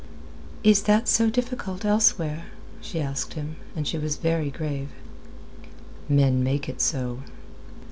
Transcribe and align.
"Is 0.63 0.81
that 0.89 1.07
so 1.07 1.29
difficult 1.29 1.85
elsewhere?" 1.85 2.45
she 2.81 2.99
asked 2.99 3.35
him, 3.35 3.57
and 3.75 3.87
she 3.87 3.99
was 3.99 4.15
very 4.15 4.49
grave. 4.49 4.89
"Men 6.09 6.43
make 6.43 6.67
it 6.67 6.81
so." 6.81 7.19